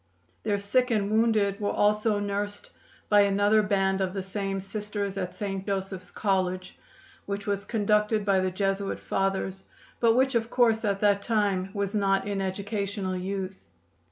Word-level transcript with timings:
Their 0.41 0.57
sick 0.57 0.89
and 0.89 1.11
wounded 1.11 1.59
were 1.59 1.69
also 1.69 2.17
nursed 2.17 2.71
by 3.07 3.21
another 3.21 3.61
band 3.61 4.01
of 4.01 4.15
the 4.15 4.23
same 4.23 4.59
Sisters 4.59 5.15
at 5.15 5.35
St. 5.35 5.63
Joseph's 5.63 6.09
College, 6.09 6.75
which 7.27 7.45
was 7.45 7.65
conducted 7.65 8.25
by 8.25 8.39
the 8.39 8.49
Jesuit 8.49 8.99
fathers, 8.99 9.65
but 9.99 10.15
which, 10.15 10.33
of 10.33 10.49
course, 10.49 10.83
at 10.83 11.01
that 11.01 11.21
time 11.21 11.69
was 11.75 11.93
not 11.93 12.27
in 12.27 12.41
educational 12.41 13.15
use. 13.15 13.69